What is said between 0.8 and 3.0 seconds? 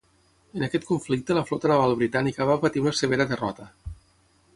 conflicte la flota naval britànica va patir una